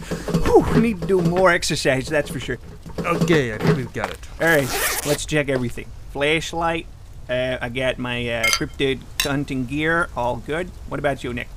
whew, 0.44 0.80
need 0.80 1.00
to 1.02 1.06
do 1.06 1.22
more 1.22 1.52
exercise. 1.52 2.08
That's 2.08 2.28
for 2.28 2.40
sure. 2.40 2.58
Okay, 2.98 3.54
I 3.54 3.58
think 3.58 3.76
we've 3.76 3.92
got 3.92 4.10
it. 4.10 4.18
All 4.40 4.48
right, 4.48 4.68
let's 5.06 5.24
check 5.24 5.48
everything. 5.48 5.86
Flashlight. 6.10 6.86
Uh, 7.28 7.58
I 7.60 7.68
got 7.68 7.98
my 7.98 8.28
uh, 8.28 8.44
cryptid 8.46 9.00
hunting 9.20 9.66
gear. 9.66 10.08
All 10.16 10.36
good. 10.36 10.68
What 10.88 10.98
about 10.98 11.22
you, 11.22 11.32
Nick? 11.32 11.48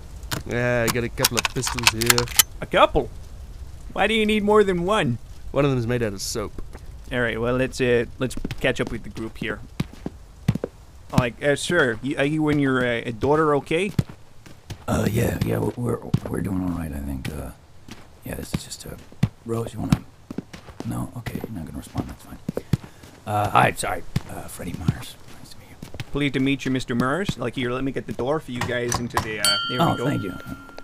Yeah, 0.45 0.85
I 0.87 0.93
got 0.93 1.03
a 1.03 1.09
couple 1.09 1.37
of 1.37 1.43
pistols 1.45 1.89
here. 1.89 2.25
A 2.61 2.65
couple. 2.67 3.09
Why 3.93 4.05
do 4.05 4.13
you 4.13 4.25
need 4.25 4.43
more 4.43 4.63
than 4.63 4.85
one? 4.85 5.17
One 5.51 5.65
of 5.65 5.71
them 5.71 5.79
is 5.79 5.87
made 5.87 6.03
out 6.03 6.13
of 6.13 6.21
soap. 6.21 6.61
All 7.11 7.21
right, 7.21 7.39
well 7.39 7.55
let's 7.55 7.81
uh, 7.81 8.05
let's 8.19 8.35
catch 8.59 8.79
up 8.79 8.91
with 8.91 9.03
the 9.03 9.09
group 9.09 9.37
here. 9.37 9.59
Like, 11.13 11.41
uh, 11.43 11.55
sir, 11.55 11.99
you, 12.01 12.17
are 12.17 12.25
you 12.25 12.49
and 12.49 12.59
your 12.59 12.83
uh, 12.85 13.01
daughter 13.19 13.55
okay? 13.57 13.91
Uh, 14.87 15.07
yeah, 15.09 15.37
yeah, 15.45 15.59
we're 15.59 15.71
we're, 15.77 15.99
we're 16.29 16.41
doing 16.41 16.61
all 16.63 16.69
right. 16.77 16.91
I 16.91 16.99
think. 16.99 17.29
Uh, 17.31 17.51
yeah, 18.25 18.35
this 18.35 18.53
is 18.53 18.63
just 18.63 18.85
a 18.85 18.97
Rose. 19.45 19.73
You 19.73 19.79
wanna? 19.81 20.01
No, 20.85 21.11
okay, 21.17 21.35
you're 21.43 21.51
not 21.55 21.65
gonna 21.65 21.77
respond. 21.77 22.07
That's 22.09 22.23
fine. 22.23 22.39
Uh, 23.27 23.49
hi, 23.49 23.71
sorry, 23.73 24.03
uh, 24.31 24.41
Freddie 24.43 24.73
Myers. 24.73 25.15
Nice 25.39 25.51
to 25.51 25.57
meet 25.59 25.69
you. 25.69 25.89
Pleased 26.11 26.33
to 26.33 26.39
meet 26.39 26.65
you, 26.65 26.71
Mr. 26.71 26.99
Myers. 26.99 27.37
Like, 27.37 27.55
here, 27.55 27.71
let 27.71 27.83
me 27.83 27.91
get 27.91 28.07
the 28.07 28.13
door 28.13 28.39
for 28.39 28.51
you 28.51 28.59
guys 28.61 28.99
into 28.99 29.15
the. 29.23 29.39
Uh, 29.39 29.57
there 29.69 29.81
Oh, 29.81 29.91
we 29.91 29.97
go. 29.97 30.05
thank 30.05 30.23
you. 30.23 30.33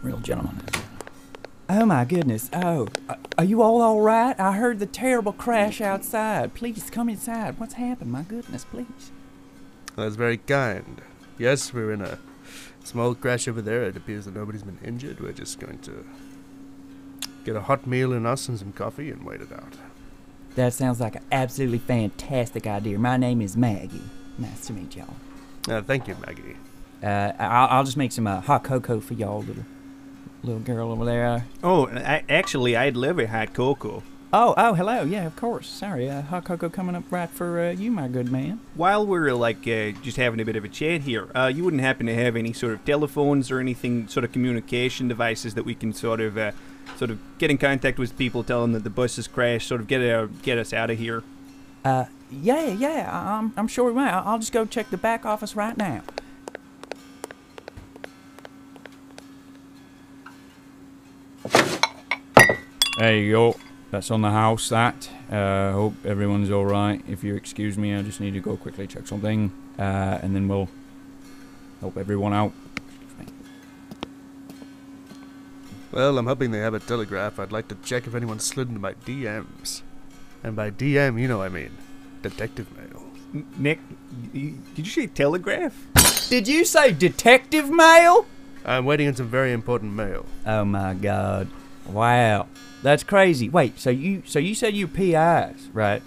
Real 0.03 0.17
gentleman. 0.19 0.61
Oh 1.71 1.85
my 1.85 2.05
goodness. 2.05 2.49
Oh, 2.53 2.87
uh, 3.09 3.15
are 3.37 3.43
you 3.43 3.61
all 3.61 3.81
all 3.81 4.01
right? 4.01 4.39
I 4.39 4.53
heard 4.53 4.79
the 4.79 4.85
terrible 4.85 5.33
crash 5.33 5.81
outside. 5.81 6.53
Please 6.53 6.89
come 6.89 7.09
inside. 7.09 7.59
What's 7.59 7.73
happened? 7.73 8.11
My 8.11 8.21
goodness, 8.23 8.63
please. 8.63 9.11
That's 9.99 10.15
very 10.15 10.37
kind. 10.37 11.01
Yes, 11.37 11.73
we're 11.73 11.91
in 11.91 12.01
a 12.01 12.17
small 12.83 13.15
crash 13.15 13.47
over 13.47 13.61
there. 13.61 13.83
It 13.83 13.95
appears 13.95 14.25
that 14.25 14.35
nobody's 14.35 14.63
been 14.63 14.79
injured. 14.83 15.19
We're 15.19 15.31
just 15.31 15.59
going 15.59 15.79
to 15.79 16.05
get 17.45 17.55
a 17.55 17.61
hot 17.61 17.87
meal 17.87 18.13
in 18.13 18.25
us 18.25 18.47
and 18.49 18.59
some 18.59 18.73
coffee 18.73 19.09
and 19.09 19.23
wait 19.23 19.41
it 19.41 19.51
out. 19.51 19.73
That 20.55 20.73
sounds 20.73 20.99
like 20.99 21.15
an 21.15 21.23
absolutely 21.31 21.79
fantastic 21.79 22.67
idea. 22.67 22.99
My 22.99 23.17
name 23.17 23.41
is 23.41 23.55
Maggie. 23.55 24.01
Nice 24.37 24.67
to 24.67 24.73
meet 24.73 24.95
y'all. 24.95 25.15
Uh, 25.67 25.81
thank 25.81 26.07
you, 26.07 26.15
Maggie. 26.25 26.55
Uh, 27.03 27.31
I'll, 27.39 27.77
I'll 27.77 27.83
just 27.83 27.97
make 27.97 28.11
some 28.11 28.27
uh, 28.27 28.41
hot 28.41 28.63
cocoa 28.63 28.99
for 28.99 29.13
y'all, 29.13 29.41
little 29.43 29.65
little 30.43 30.61
girl 30.61 30.91
over 30.91 31.05
there. 31.05 31.45
Oh, 31.63 31.87
I, 31.87 32.23
actually, 32.29 32.75
I'd 32.75 32.95
love 32.95 33.19
a 33.19 33.27
hot 33.27 33.53
cocoa. 33.53 34.03
Oh, 34.33 34.53
oh, 34.57 34.73
hello. 34.73 35.03
Yeah, 35.03 35.25
of 35.25 35.35
course. 35.35 35.67
Sorry, 35.67 36.09
uh, 36.09 36.21
hot 36.21 36.45
cocoa 36.45 36.69
coming 36.69 36.95
up 36.95 37.03
right 37.09 37.29
for 37.29 37.59
uh, 37.59 37.71
you, 37.71 37.91
my 37.91 38.07
good 38.07 38.31
man. 38.31 38.59
While 38.75 39.05
we're 39.05 39.33
like 39.33 39.67
uh, 39.67 39.91
just 40.01 40.17
having 40.17 40.39
a 40.39 40.45
bit 40.45 40.55
of 40.55 40.63
a 40.63 40.69
chat 40.69 41.01
here, 41.01 41.29
uh, 41.35 41.47
you 41.53 41.63
wouldn't 41.63 41.81
happen 41.81 42.05
to 42.07 42.15
have 42.15 42.35
any 42.35 42.53
sort 42.53 42.73
of 42.73 42.85
telephones 42.85 43.51
or 43.51 43.59
anything, 43.59 44.07
sort 44.07 44.23
of 44.23 44.31
communication 44.31 45.07
devices 45.07 45.53
that 45.55 45.63
we 45.63 45.75
can 45.75 45.93
sort 45.93 46.21
of, 46.21 46.37
uh, 46.37 46.51
sort 46.97 47.11
of 47.11 47.19
get 47.37 47.49
in 47.51 47.57
contact 47.57 47.97
with 47.97 48.17
people, 48.17 48.43
tell 48.43 48.61
them 48.61 48.73
that 48.73 48.83
the 48.83 48.89
bus 48.89 49.15
has 49.17 49.27
crashed, 49.27 49.67
sort 49.67 49.81
of 49.81 49.87
get 49.87 50.01
uh, 50.01 50.27
get 50.43 50.57
us 50.57 50.73
out 50.73 50.89
of 50.89 50.97
here. 50.97 51.23
Uh, 51.83 52.05
yeah, 52.31 52.65
yeah. 52.67 53.09
I- 53.11 53.37
I'm, 53.37 53.53
I'm 53.57 53.67
sure 53.67 53.85
we 53.85 53.93
might. 53.93 54.11
I'll 54.11 54.27
I'll 54.33 54.39
just 54.39 54.51
go 54.51 54.65
check 54.65 54.89
the 54.89 54.97
back 54.97 55.25
office 55.25 55.55
right 55.55 55.77
now. 55.77 56.03
There 62.97 63.15
you 63.15 63.31
go. 63.31 63.55
That's 63.91 64.11
on 64.11 64.21
the 64.21 64.31
house. 64.31 64.69
That. 64.69 65.09
Uh, 65.31 65.71
hope 65.71 66.05
everyone's 66.05 66.51
all 66.51 66.65
right. 66.65 67.01
If 67.07 67.23
you 67.23 67.35
excuse 67.35 67.77
me, 67.77 67.95
I 67.95 68.01
just 68.03 68.19
need 68.21 68.33
to 68.35 68.39
go 68.39 68.55
quickly 68.55 68.85
check 68.87 69.07
something, 69.07 69.51
uh, 69.79 70.19
and 70.21 70.35
then 70.35 70.47
we'll 70.47 70.69
help 71.81 71.97
everyone 71.97 72.33
out. 72.33 72.53
Well, 75.91 76.19
I'm 76.19 76.27
hoping 76.27 76.51
they 76.51 76.59
have 76.59 76.75
a 76.75 76.79
telegraph. 76.79 77.39
I'd 77.39 77.51
like 77.51 77.67
to 77.69 77.75
check 77.83 78.05
if 78.05 78.13
anyone 78.13 78.39
slid 78.39 78.67
into 78.67 78.79
my 78.79 78.93
DMs. 78.93 79.81
And 80.43 80.55
by 80.55 80.69
DM, 80.69 81.19
you 81.19 81.27
know 81.27 81.41
I 81.41 81.49
mean. 81.49 81.71
detective 82.21 82.67
mail. 82.77 83.05
N- 83.33 83.45
Nick, 83.57 83.79
did 84.31 84.85
you 84.85 84.85
say 84.85 85.07
telegraph? 85.07 85.73
Did 86.29 86.47
you 86.47 86.63
say 86.63 86.91
detective 86.93 87.71
mail? 87.71 88.27
I'm 88.63 88.85
waiting 88.85 89.07
on 89.07 89.15
some 89.15 89.27
very 89.27 89.51
important 89.51 89.93
mail. 89.93 90.25
Oh 90.45 90.63
my 90.63 90.93
god. 90.93 91.47
Wow. 91.87 92.47
That's 92.81 93.03
crazy. 93.03 93.49
Wait, 93.49 93.79
so 93.79 93.89
you 93.89 94.23
so 94.25 94.39
you 94.39 94.55
said 94.55 94.73
you 94.73 94.87
PIs, 94.87 95.69
right? 95.73 96.01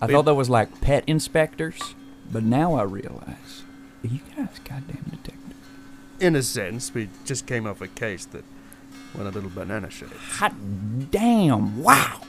I 0.00 0.06
thought 0.06 0.24
that 0.24 0.34
was 0.34 0.50
like 0.50 0.80
pet 0.80 1.04
inspectors, 1.06 1.94
but 2.30 2.42
now 2.42 2.74
I 2.74 2.82
realize 2.82 3.62
you 4.02 4.20
guys 4.36 4.58
goddamn 4.64 5.04
detectives. 5.10 5.54
In 6.20 6.36
a 6.36 6.42
sense, 6.42 6.92
we 6.92 7.08
just 7.24 7.46
came 7.46 7.66
off 7.66 7.80
a 7.80 7.88
case 7.88 8.26
that 8.26 8.44
went 9.14 9.28
a 9.28 9.30
little 9.30 9.50
banana 9.50 9.88
shaped. 9.88 10.14
Hot 10.14 10.54
damn! 11.10 11.82
Wow, 11.82 12.22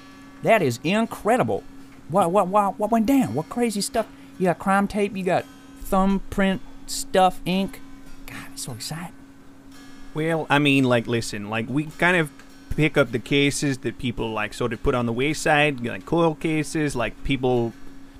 that 0.43 0.62
is 0.62 0.79
incredible. 0.84 1.63
What 2.10 2.31
what 2.31 2.48
what 2.48 2.79
what 2.79 2.91
went 2.91 3.07
down? 3.07 3.34
What 3.34 3.50
crazy 3.50 3.81
stuff? 3.81 4.07
You 4.38 4.45
got 4.45 4.60
crime 4.60 4.88
tape. 4.88 5.15
You 5.15 5.24
got 5.24 5.45
thumbprint 5.81 6.62
stuff, 6.86 7.41
ink. 7.45 7.81
God, 8.27 8.48
it's 8.53 8.63
so 8.63 8.74
exciting. 8.74 9.13
Well, 10.13 10.48
I 10.50 10.60
mean, 10.60 10.86
like, 10.86 11.07
listen, 11.07 11.50
like, 11.50 11.67
we 11.69 11.86
kind 11.86 12.15
of 12.15 12.31
pick 12.75 12.98
up 12.98 13.12
the 13.12 13.20
cases 13.20 13.79
that 13.79 13.98
people, 13.98 14.32
like, 14.32 14.53
sort 14.53 14.74
of 14.74 14.84
put 14.84 14.96
on 14.96 15.05
the 15.05 15.13
wayside, 15.13 15.84
like 15.86 16.05
coil 16.05 16.36
cases, 16.36 16.96
like, 16.96 17.24
people 17.24 17.74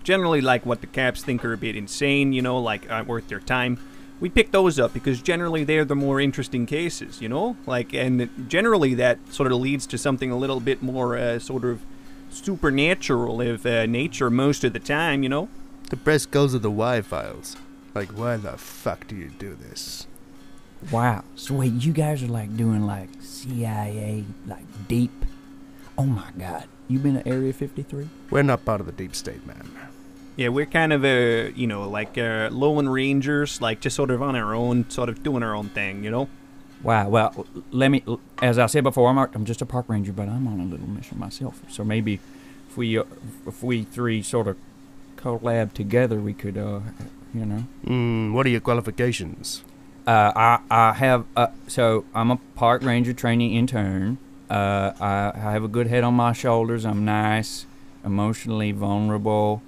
generally 0.04 0.42
like 0.42 0.66
what 0.66 0.82
the 0.82 0.88
caps 0.88 1.24
think 1.24 1.44
are 1.44 1.54
a 1.54 1.58
bit 1.58 1.76
insane, 1.76 2.32
you 2.32 2.42
know, 2.42 2.60
like, 2.60 2.90
aren't 2.92 3.08
worth 3.08 3.28
their 3.28 3.40
time. 3.40 3.80
We 4.20 4.30
pick 4.30 4.52
those 4.52 4.80
up 4.80 4.94
because 4.94 5.22
generally 5.22 5.64
they're 5.64 5.84
the 5.84 5.96
more 5.96 6.22
interesting 6.22 6.66
cases, 6.66 7.22
you 7.22 7.28
know? 7.28 7.58
Like, 7.66 7.94
and 7.94 8.30
generally 8.50 8.94
that 8.94 9.18
sort 9.34 9.52
of 9.52 9.60
leads 9.60 9.86
to 9.88 9.98
something 9.98 10.32
a 10.32 10.38
little 10.38 10.60
bit 10.60 10.82
more, 10.82 11.18
uh, 11.18 11.40
sort 11.40 11.66
of 11.66 11.82
supernatural 12.30 13.42
of 13.42 13.66
uh, 13.66 13.86
nature 13.86 14.30
most 14.30 14.64
of 14.64 14.74
the 14.74 14.80
time, 14.80 15.24
you 15.24 15.30
know? 15.30 15.50
The 15.90 15.98
press 15.98 16.26
goes 16.26 16.54
of 16.54 16.62
the 16.62 16.72
Y 16.72 17.02
files. 17.02 17.58
Like, 17.94 18.10
why 18.10 18.38
the 18.38 18.58
fuck 18.58 19.08
do 19.08 19.16
you 19.16 19.30
do 19.38 19.56
this? 19.56 20.08
Wow. 20.92 21.24
So 21.36 21.56
wait, 21.56 21.74
you 21.74 21.94
guys 21.94 22.22
are 22.24 22.28
like 22.28 22.56
doing 22.56 22.86
like 22.86 23.10
CIA, 23.22 24.24
like 24.48 24.88
deep. 24.88 25.12
Oh 25.98 26.06
my 26.06 26.30
God. 26.38 26.66
You 26.88 27.00
been 27.00 27.16
to 27.16 27.28
Area 27.28 27.52
53? 27.54 28.08
We're 28.30 28.44
not 28.44 28.64
part 28.66 28.80
of 28.80 28.86
the 28.86 28.92
deep 28.92 29.16
state, 29.16 29.46
man. 29.48 29.72
Yeah, 30.36 30.50
we're 30.50 30.66
kind 30.68 30.94
of 30.94 31.04
a, 31.06 31.52
you 31.56 31.66
know, 31.66 31.88
like 31.90 32.18
uh, 32.18 32.50
lone 32.52 32.88
rangers, 32.90 33.62
like 33.62 33.80
just 33.80 33.96
sort 33.96 34.12
of 34.12 34.22
on 34.22 34.36
our 34.36 34.54
own, 34.54 34.88
sort 34.90 35.10
of 35.10 35.24
doing 35.24 35.42
our 35.42 35.56
own 35.56 35.70
thing, 35.70 36.04
you 36.04 36.12
know. 36.12 36.28
Wow. 36.84 37.10
Well, 37.10 37.48
let 37.72 37.90
me. 37.90 38.04
As 38.42 38.60
I 38.60 38.66
said 38.68 38.84
before, 38.84 39.10
I'm, 39.10 39.18
a- 39.18 39.30
I'm 39.34 39.46
just 39.46 39.62
a 39.62 39.66
park 39.66 39.86
ranger, 39.88 40.12
but 40.12 40.28
I'm 40.30 40.46
on 40.48 40.60
a 40.60 40.66
little 40.66 40.88
mission 40.88 41.18
myself. 41.18 41.62
So 41.70 41.84
maybe 41.84 42.20
if 42.70 42.78
we 42.78 43.00
uh, 43.00 43.04
if 43.48 43.64
we 43.64 43.84
three 43.84 44.22
sort 44.22 44.48
of 44.48 44.58
collab 45.16 45.74
together, 45.74 46.20
we 46.20 46.34
could, 46.34 46.58
uh, 46.58 46.82
you 47.34 47.46
know. 47.46 47.64
Hmm, 47.86 48.34
what 48.34 48.46
are 48.46 48.50
your 48.50 48.60
qualifications? 48.60 49.64
Uh, 50.08 50.32
I 50.36 50.60
I 50.70 50.94
have 50.94 51.26
uh, 51.36 51.48
so 51.68 52.06
I'm 52.14 52.32
a 52.32 52.38
park 52.56 52.84
ranger 52.84 53.14
training 53.14 53.54
intern. 53.54 54.18
Uh, 54.50 54.94
I, 55.00 55.32
I 55.36 55.52
have 55.52 55.64
a 55.64 55.68
good 55.68 55.88
head 55.88 56.04
on 56.04 56.14
my 56.14 56.32
shoulders. 56.32 56.86
I'm 56.86 57.04
nice, 57.04 57.66
emotionally 58.04 58.72
vulnerable. 58.72 59.64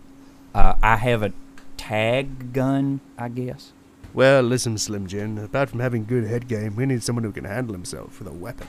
Uh, 0.53 0.75
I 0.83 0.97
have 0.97 1.23
a 1.23 1.33
tag 1.75 2.53
gun, 2.53 2.99
I 3.17 3.29
guess. 3.29 3.73
Well, 4.13 4.43
listen, 4.43 4.77
Slim 4.77 5.07
Jim. 5.07 5.37
Apart 5.37 5.69
from 5.69 5.79
having 5.79 6.05
good 6.05 6.25
head 6.25 6.47
game, 6.47 6.75
we 6.75 6.85
need 6.85 7.03
someone 7.03 7.23
who 7.23 7.31
can 7.31 7.45
handle 7.45 7.73
himself 7.73 8.19
with 8.19 8.27
a 8.27 8.33
weapon. 8.33 8.67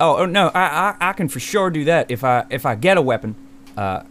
Oh, 0.00 0.18
oh 0.18 0.26
no, 0.26 0.48
I, 0.54 0.96
I 1.00 1.10
I 1.10 1.12
can 1.14 1.28
for 1.28 1.40
sure 1.40 1.70
do 1.70 1.84
that 1.84 2.10
if 2.10 2.22
I 2.22 2.44
if 2.50 2.66
I 2.66 2.74
get 2.74 2.96
a 2.98 3.02
weapon. 3.02 3.34
Uh, 3.76 4.02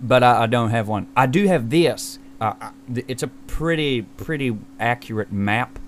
but 0.00 0.22
I, 0.22 0.44
I 0.44 0.46
don't 0.46 0.70
have 0.70 0.88
one. 0.88 1.08
I 1.16 1.26
do 1.26 1.46
have 1.46 1.70
this. 1.70 2.18
Uh, 2.40 2.70
th- 2.92 3.06
it's 3.08 3.22
a 3.22 3.28
pretty 3.28 4.02
pretty 4.02 4.56
accurate 4.80 5.32
map. 5.32 5.78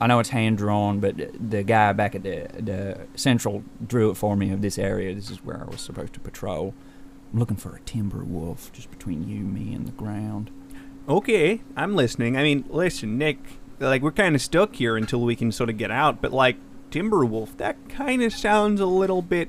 I 0.00 0.06
know 0.06 0.18
it's 0.18 0.28
hand 0.28 0.58
drawn, 0.58 1.00
but 1.00 1.16
the 1.16 1.62
guy 1.62 1.92
back 1.92 2.14
at 2.14 2.22
the 2.22 2.48
the 2.58 3.06
central 3.14 3.64
drew 3.86 4.10
it 4.10 4.16
for 4.16 4.36
me 4.36 4.52
of 4.52 4.60
this 4.60 4.78
area. 4.78 5.14
This 5.14 5.30
is 5.30 5.44
where 5.44 5.60
I 5.60 5.64
was 5.64 5.80
supposed 5.80 6.12
to 6.14 6.20
patrol. 6.20 6.74
I'm 7.32 7.38
looking 7.38 7.56
for 7.56 7.74
a 7.74 7.80
timber 7.80 8.22
wolf 8.22 8.72
just 8.72 8.90
between 8.90 9.28
you, 9.28 9.40
me, 9.40 9.74
and 9.74 9.86
the 9.86 9.92
ground. 9.92 10.50
Okay, 11.08 11.62
I'm 11.76 11.94
listening. 11.94 12.36
I 12.36 12.42
mean, 12.42 12.64
listen, 12.68 13.16
Nick, 13.16 13.38
like 13.78 14.02
we're 14.02 14.12
kind 14.12 14.34
of 14.34 14.42
stuck 14.42 14.76
here 14.76 14.96
until 14.96 15.20
we 15.20 15.36
can 15.36 15.52
sort 15.52 15.70
of 15.70 15.78
get 15.78 15.90
out, 15.90 16.20
but 16.20 16.32
like 16.32 16.56
timber 16.90 17.24
wolf, 17.24 17.56
that 17.56 17.88
kind 17.88 18.22
of 18.22 18.32
sounds 18.32 18.80
a 18.80 18.86
little 18.86 19.22
bit 19.22 19.48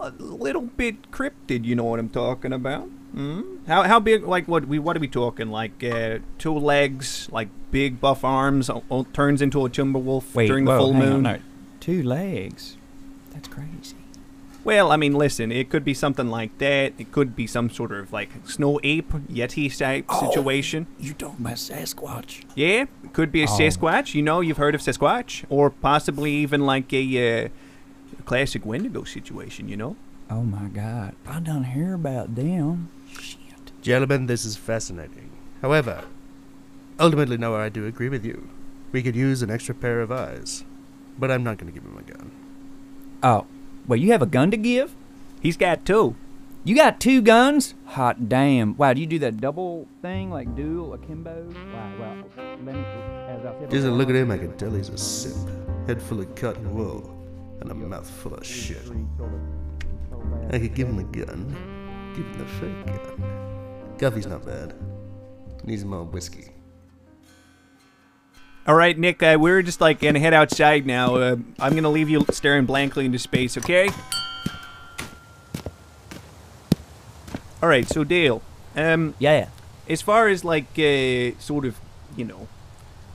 a 0.00 0.10
little 0.10 0.62
bit 0.62 1.10
cryptid, 1.10 1.64
you 1.64 1.74
know 1.74 1.84
what 1.84 1.98
I'm 1.98 2.08
talking 2.08 2.52
about? 2.52 2.84
Hmm? 3.12 3.57
How 3.68 3.82
how 3.84 4.00
big 4.00 4.24
like 4.24 4.48
what 4.48 4.66
we 4.66 4.78
what 4.78 4.96
are 4.96 5.00
we 5.00 5.08
talking? 5.08 5.50
Like 5.50 5.84
uh, 5.84 6.18
two 6.38 6.54
legs, 6.54 7.28
like 7.30 7.48
big 7.70 8.00
buff 8.00 8.24
arms, 8.24 8.68
o- 8.70 8.82
o- 8.90 9.04
turns 9.12 9.40
into 9.42 9.64
a 9.66 9.68
Timberwolf 9.70 10.34
Wait, 10.34 10.46
during 10.48 10.64
the 10.64 10.70
whoa, 10.72 10.78
full 10.78 10.92
hang 10.94 11.02
on, 11.02 11.08
moon. 11.12 11.22
no, 11.24 11.38
two 11.78 12.02
legs. 12.02 12.76
That's 13.32 13.46
crazy. 13.48 13.94
Well, 14.64 14.90
I 14.90 14.96
mean, 14.96 15.12
listen, 15.14 15.52
it 15.52 15.70
could 15.70 15.84
be 15.84 15.94
something 15.94 16.28
like 16.28 16.56
that. 16.58 16.92
It 16.98 17.12
could 17.12 17.36
be 17.36 17.46
some 17.46 17.70
sort 17.70 17.92
of 17.92 18.12
like 18.12 18.30
snow 18.46 18.80
ape, 18.82 19.10
yeti 19.30 19.74
type 19.76 20.06
Oh. 20.08 20.28
situation. 20.30 20.86
You 20.98 21.12
talking 21.12 21.36
about 21.44 21.56
Sasquatch? 21.56 22.44
Yeah, 22.54 22.86
it 23.04 23.12
could 23.12 23.30
be 23.30 23.42
a 23.42 23.46
Oh. 23.46 23.48
Sasquatch. 23.58 24.14
You 24.14 24.22
know, 24.22 24.40
you've 24.40 24.56
heard 24.58 24.74
of 24.74 24.80
Sasquatch, 24.80 25.44
or 25.50 25.70
possibly 25.70 26.32
even 26.32 26.64
like 26.66 26.90
a 26.92 27.04
uh, 27.44 27.48
classic 28.24 28.64
Wendigo 28.66 29.04
situation. 29.04 29.68
You 29.68 29.76
know. 29.76 29.96
Oh 30.30 30.42
my 30.42 30.68
God! 30.68 31.14
I 31.26 31.40
don't 31.40 31.64
hear 31.64 31.92
about 31.94 32.34
them. 32.34 32.88
Shit. 33.20 33.38
Gentlemen, 33.82 34.26
this 34.26 34.44
is 34.44 34.56
fascinating. 34.56 35.30
However, 35.62 36.04
ultimately, 36.98 37.36
no, 37.36 37.54
I 37.54 37.68
do 37.68 37.86
agree 37.86 38.08
with 38.08 38.24
you. 38.24 38.48
We 38.92 39.02
could 39.02 39.16
use 39.16 39.42
an 39.42 39.50
extra 39.50 39.74
pair 39.74 40.00
of 40.00 40.10
eyes. 40.10 40.64
But 41.18 41.30
I'm 41.30 41.42
not 41.42 41.58
going 41.58 41.72
to 41.72 41.78
give 41.78 41.88
him 41.88 41.98
a 41.98 42.02
gun. 42.02 42.30
Oh, 43.22 43.46
well, 43.86 43.98
you 43.98 44.12
have 44.12 44.22
a 44.22 44.26
gun 44.26 44.50
to 44.50 44.56
give? 44.56 44.94
He's 45.40 45.56
got 45.56 45.84
two. 45.84 46.14
You 46.64 46.74
got 46.74 47.00
two 47.00 47.22
guns? 47.22 47.74
Hot 47.86 48.28
damn! 48.28 48.76
Wow, 48.76 48.92
do 48.92 49.00
you 49.00 49.06
do 49.06 49.18
that 49.20 49.40
double 49.40 49.88
thing 50.02 50.30
like 50.30 50.54
dual 50.54 50.92
akimbo? 50.92 51.46
Wow, 51.72 51.92
well, 51.98 52.24
let 52.36 52.62
me. 52.62 52.72
As 52.72 53.46
I 53.46 53.66
Just 53.70 53.86
a 53.86 53.90
look 53.90 54.10
at 54.10 54.16
him, 54.16 54.30
I 54.30 54.38
can 54.38 54.56
tell 54.58 54.72
he's 54.72 54.88
a 54.90 54.98
simp. 54.98 55.48
Head 55.86 56.02
full 56.02 56.20
of 56.20 56.34
cotton 56.34 56.74
wool, 56.74 57.16
and 57.60 57.70
a 57.70 57.74
mouth 57.74 58.10
full 58.10 58.34
of 58.34 58.44
shit. 58.44 58.82
I 60.50 60.58
could 60.58 60.74
give 60.74 60.88
him 60.88 60.98
a 60.98 61.04
gun. 61.04 62.12
Give 62.14 62.26
him 62.26 62.38
the 62.38 62.44
fake 62.44 62.86
gun. 62.86 63.57
Coffee's 63.98 64.26
not 64.26 64.44
bad. 64.46 64.74
Needs 65.64 65.84
more 65.84 66.04
whiskey. 66.04 66.50
All 68.66 68.74
right, 68.74 68.96
Nick. 68.98 69.22
Uh, 69.22 69.36
we're 69.40 69.62
just 69.62 69.80
like 69.80 70.00
gonna 70.00 70.20
head 70.20 70.34
outside 70.34 70.86
now. 70.86 71.16
Uh, 71.16 71.36
I'm 71.58 71.74
gonna 71.74 71.88
leave 71.90 72.08
you 72.08 72.24
staring 72.30 72.66
blankly 72.66 73.06
into 73.06 73.18
space. 73.18 73.56
Okay. 73.56 73.88
All 77.62 77.68
right. 77.68 77.88
So 77.88 78.04
Dale, 78.04 78.42
um, 78.76 79.14
Yeah. 79.18 79.48
as 79.88 80.02
far 80.02 80.28
as 80.28 80.44
like 80.44 80.66
uh, 80.78 81.32
sort 81.40 81.64
of, 81.64 81.80
you 82.16 82.24
know, 82.24 82.46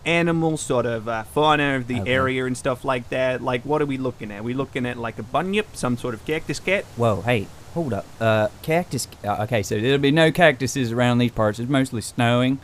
animal 0.05 0.57
sort 0.57 0.85
of 0.85 1.07
uh, 1.07 1.23
fauna 1.23 1.75
of 1.77 1.87
the 1.87 2.01
Okay. 2.01 2.11
area 2.11 2.45
and 2.45 2.57
stuff 2.57 2.83
like 2.83 3.09
that. 3.09 3.41
Like, 3.41 3.63
what 3.63 3.81
are 3.81 3.85
we 3.85 3.97
looking 3.97 4.31
at? 4.31 4.43
we 4.43 4.53
looking 4.53 4.85
at 4.85 4.97
like 4.97 5.17
a 5.19 5.23
bunyip, 5.23 5.75
some 5.75 5.97
sort 5.97 6.13
of 6.13 6.25
cactus 6.25 6.59
cat? 6.59 6.85
Whoa, 6.97 7.21
hey, 7.21 7.47
hold 7.73 7.93
up. 7.93 8.05
Uh, 8.19 8.49
cactus. 8.61 9.07
Uh, 9.23 9.43
okay, 9.43 9.63
so 9.63 9.79
there'll 9.79 9.97
be 9.97 10.11
no 10.11 10.31
cactuses 10.31 10.91
around 10.91 11.17
these 11.19 11.31
parts. 11.31 11.59
It's 11.59 11.69
mostly 11.69 12.01
snowing. 12.01 12.59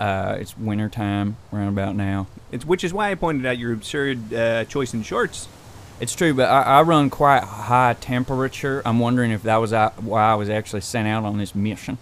Uh, 0.00 0.36
it's 0.40 0.56
winter 0.56 0.88
time 0.88 1.36
around 1.52 1.68
about 1.68 1.94
now. 1.94 2.26
It's 2.50 2.64
which 2.64 2.82
is 2.84 2.92
why 2.94 3.10
I 3.10 3.14
pointed 3.14 3.44
out 3.44 3.58
your 3.58 3.72
absurd 3.72 4.32
uh, 4.32 4.64
choice 4.64 4.94
in 4.94 5.02
shorts. 5.02 5.46
It's 6.00 6.14
true, 6.14 6.32
but 6.32 6.48
I, 6.48 6.62
I 6.62 6.82
run 6.82 7.10
quite 7.10 7.44
high 7.44 7.94
temperature. 8.00 8.80
I'm 8.86 8.98
wondering 8.98 9.30
if 9.32 9.42
that 9.42 9.58
was 9.58 9.74
uh, 9.74 9.90
why 9.98 10.32
I 10.32 10.34
was 10.34 10.48
actually 10.48 10.80
sent 10.80 11.06
out 11.06 11.24
on 11.24 11.36
this 11.36 11.54
mission. 11.54 11.98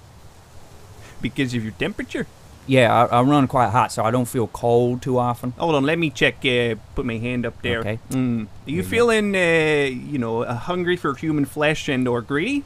because 1.20 1.52
of 1.54 1.64
your 1.64 1.72
temperature. 1.72 2.28
Yeah, 2.68 2.92
I, 3.10 3.18
I 3.18 3.22
run 3.22 3.48
quite 3.48 3.70
hot, 3.70 3.90
so 3.92 4.04
I 4.04 4.10
don't 4.10 4.26
feel 4.26 4.46
cold 4.46 5.00
too 5.00 5.18
often. 5.18 5.52
Hold 5.52 5.74
on, 5.74 5.84
let 5.84 5.98
me 5.98 6.10
check. 6.10 6.44
Uh, 6.44 6.74
put 6.94 7.06
my 7.06 7.16
hand 7.16 7.46
up 7.46 7.60
there. 7.62 7.80
Okay. 7.80 7.98
Mm. 8.10 8.46
Are 8.66 8.70
you 8.70 8.82
feeling, 8.82 9.34
uh, 9.34 9.88
you 9.90 10.18
know, 10.18 10.42
uh, 10.42 10.54
hungry 10.54 10.96
for 10.96 11.14
human 11.14 11.46
flesh 11.46 11.88
and 11.88 12.06
or 12.06 12.20
greedy? 12.20 12.64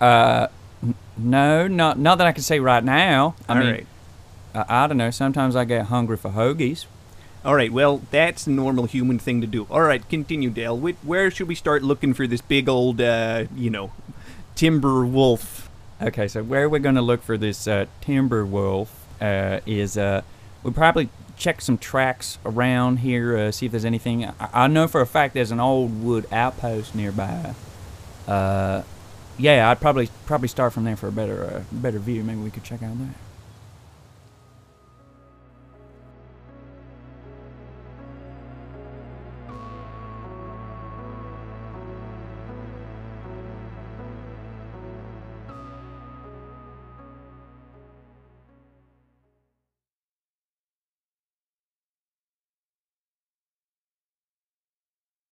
Uh, 0.00 0.46
n- 0.82 0.94
no, 1.18 1.68
not 1.68 1.98
not 1.98 2.16
that 2.18 2.26
I 2.26 2.32
can 2.32 2.42
say 2.42 2.58
right 2.58 2.82
now. 2.82 3.34
I 3.48 3.52
All 3.52 3.58
mean, 3.60 3.70
right. 3.70 3.86
I, 4.54 4.84
I 4.84 4.86
don't 4.86 4.96
know. 4.96 5.10
Sometimes 5.10 5.54
I 5.54 5.64
get 5.66 5.86
hungry 5.86 6.16
for 6.16 6.30
hoagies. 6.30 6.86
All 7.44 7.54
right. 7.54 7.70
Well, 7.70 8.00
that's 8.10 8.46
a 8.46 8.50
normal 8.50 8.86
human 8.86 9.18
thing 9.18 9.42
to 9.42 9.46
do. 9.46 9.66
All 9.70 9.82
right, 9.82 10.08
continue, 10.08 10.48
Dale. 10.48 10.78
Wh- 10.78 11.06
Where 11.06 11.30
should 11.30 11.48
we 11.48 11.54
start 11.54 11.82
looking 11.82 12.14
for 12.14 12.26
this 12.26 12.40
big 12.40 12.66
old, 12.66 12.98
uh, 13.02 13.44
you 13.54 13.68
know, 13.68 13.92
timber 14.54 15.04
wolf? 15.04 15.68
Okay, 16.00 16.28
so 16.28 16.42
where 16.42 16.64
are 16.64 16.68
we're 16.70 16.78
going 16.78 16.94
to 16.94 17.02
look 17.02 17.22
for 17.22 17.36
this 17.36 17.68
uh, 17.68 17.84
timber 18.00 18.46
wolf 18.46 19.03
is 19.66 19.96
uh, 19.96 20.22
we 20.62 20.70
probably 20.70 21.08
check 21.36 21.60
some 21.60 21.78
tracks 21.78 22.38
around 22.44 22.98
here, 22.98 23.36
uh, 23.36 23.50
see 23.50 23.66
if 23.66 23.72
there's 23.72 23.84
anything. 23.84 24.24
I, 24.24 24.34
I 24.52 24.66
know 24.68 24.86
for 24.86 25.00
a 25.00 25.06
fact 25.06 25.34
there's 25.34 25.50
an 25.50 25.60
old 25.60 26.02
wood 26.02 26.26
outpost 26.32 26.94
nearby. 26.94 27.54
Uh, 28.26 28.82
yeah, 29.38 29.68
I'd 29.70 29.80
probably 29.80 30.08
probably 30.26 30.48
start 30.48 30.72
from 30.72 30.84
there 30.84 30.96
for 30.96 31.08
a 31.08 31.12
better 31.12 31.44
uh, 31.44 31.62
better 31.72 31.98
view. 31.98 32.22
Maybe 32.22 32.40
we 32.40 32.50
could 32.50 32.64
check 32.64 32.82
out 32.82 32.98
that. 32.98 33.14